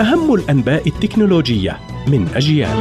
[0.00, 2.76] أهم الأنباء التكنولوجية من أجيال.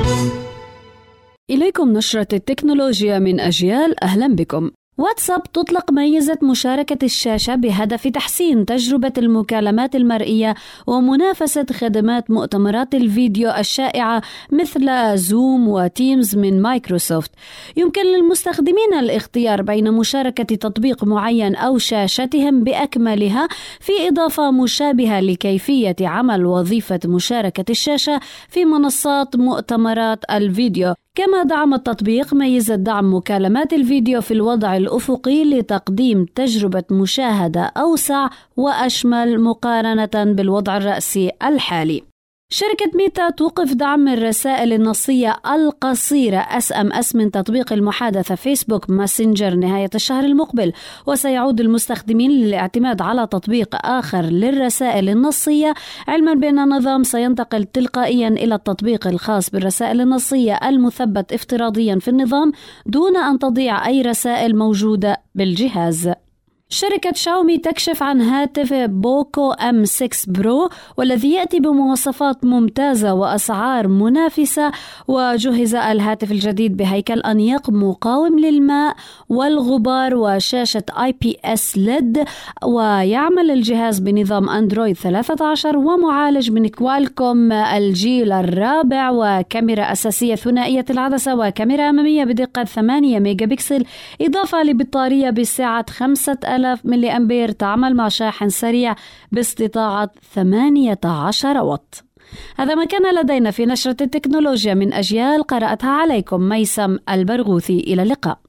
[1.50, 4.72] إليكم نشرة التكنولوجيا من أجيال أهلا بكم.
[4.98, 10.56] واتساب تطلق ميزة مشاركة الشاشة بهدف تحسين تجربة المكالمات المرئية
[10.88, 14.22] ومنافسة خدمات مؤتمرات الفيديو الشائعة
[14.52, 17.32] مثل زوم وتيمز من مايكروسوفت.
[17.78, 23.48] يمكن للمستخدمين الاختيار بين مشاركة تطبيق معين أو شاشتهم بأكملها
[23.80, 28.20] في إضافة مشابهة لكيفية عمل وظيفة مشاركة الشاشة
[28.50, 36.26] في منصات مؤتمرات الفيديو كما دعم التطبيق ميزة دعم مكالمات الفيديو في الوضع الأفقي لتقديم
[36.26, 42.15] تجربة مشاهدة أوسع وأشمل مقارنة بالوضع الرأسي الحالي.
[42.50, 50.24] شركة ميتا توقف دعم الرسائل النصية القصيرة SMS من تطبيق المحادثة فيسبوك ماسنجر نهاية الشهر
[50.24, 50.74] المقبل
[51.08, 55.74] وسيعود المستخدمين للاعتماد على تطبيق آخر للرسائل النصية
[56.08, 62.52] علما بأن النظام سينتقل تلقائيا إلى التطبيق الخاص بالرسائل النصية المثبت افتراضيا في النظام
[62.86, 66.12] دون أن تضيع أي رسائل موجودة بالجهاز.
[66.70, 74.72] شركة شاومي تكشف عن هاتف بوكو M6 Pro والذي يأتي بمواصفات ممتازة وأسعار منافسة.
[75.08, 78.96] وجهز الهاتف الجديد بهيكل أنيق مقاوم للماء
[79.30, 82.24] والغبار وشاشة IPS LED.
[82.64, 91.90] ويعمل الجهاز بنظام أندرويد 13 ومعالج من كوالكوم الجيل الرابع وكاميرا أساسية ثنائية العدسة وكاميرا
[91.90, 93.86] أمامية بدقة 8 ميجا بكسل
[94.22, 98.96] إضافة لبطارية بسعة 5000 3000 ملي أمبير تعمل مع شاحن سريع
[99.32, 102.04] باستطاعة 18 واط.
[102.58, 107.80] هذا ما كان لدينا في نشرة التكنولوجيا من أجيال قرأتها عليكم ميسم البرغوثي.
[107.80, 108.45] إلى اللقاء.